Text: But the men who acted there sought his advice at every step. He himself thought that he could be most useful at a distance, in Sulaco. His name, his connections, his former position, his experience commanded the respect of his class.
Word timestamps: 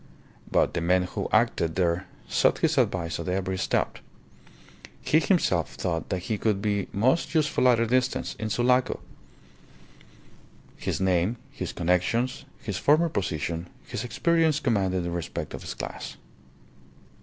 But 0.51 0.73
the 0.73 0.81
men 0.81 1.03
who 1.03 1.27
acted 1.31 1.75
there 1.75 2.07
sought 2.27 2.57
his 2.65 2.79
advice 2.79 3.19
at 3.19 3.27
every 3.29 3.59
step. 3.59 3.99
He 4.99 5.19
himself 5.19 5.75
thought 5.75 6.09
that 6.09 6.23
he 6.23 6.39
could 6.39 6.59
be 6.59 6.87
most 6.91 7.35
useful 7.35 7.69
at 7.69 7.79
a 7.79 7.85
distance, 7.85 8.35
in 8.39 8.49
Sulaco. 8.49 8.99
His 10.75 10.99
name, 10.99 11.37
his 11.51 11.71
connections, 11.71 12.45
his 12.63 12.77
former 12.79 13.09
position, 13.09 13.69
his 13.85 14.03
experience 14.03 14.59
commanded 14.59 15.03
the 15.03 15.11
respect 15.11 15.53
of 15.53 15.61
his 15.61 15.75
class. 15.75 16.17